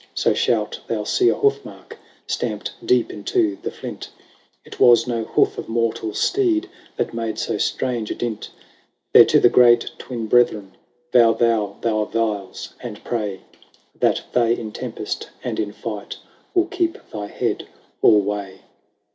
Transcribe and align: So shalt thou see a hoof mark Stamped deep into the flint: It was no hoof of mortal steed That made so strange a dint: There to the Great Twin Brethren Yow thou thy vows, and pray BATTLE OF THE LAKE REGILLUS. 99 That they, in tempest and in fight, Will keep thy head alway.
So 0.15 0.33
shalt 0.33 0.79
thou 0.87 1.03
see 1.03 1.29
a 1.29 1.35
hoof 1.35 1.63
mark 1.63 1.95
Stamped 2.25 2.71
deep 2.83 3.11
into 3.11 3.59
the 3.61 3.69
flint: 3.69 4.09
It 4.65 4.79
was 4.79 5.05
no 5.05 5.25
hoof 5.25 5.59
of 5.59 5.69
mortal 5.69 6.15
steed 6.15 6.67
That 6.97 7.13
made 7.13 7.37
so 7.37 7.59
strange 7.59 8.09
a 8.09 8.15
dint: 8.15 8.49
There 9.13 9.25
to 9.25 9.39
the 9.39 9.47
Great 9.47 9.91
Twin 9.99 10.25
Brethren 10.25 10.71
Yow 11.13 11.33
thou 11.33 11.77
thy 11.81 12.03
vows, 12.11 12.73
and 12.81 13.03
pray 13.03 13.41
BATTLE 13.93 13.93
OF 13.93 14.01
THE 14.01 14.07
LAKE 14.07 14.09
REGILLUS. 14.09 14.25
99 14.33 14.33
That 14.33 14.33
they, 14.55 14.59
in 14.59 14.71
tempest 14.71 15.29
and 15.43 15.59
in 15.59 15.71
fight, 15.71 16.17
Will 16.55 16.65
keep 16.65 16.97
thy 17.11 17.27
head 17.27 17.67
alway. 18.01 18.61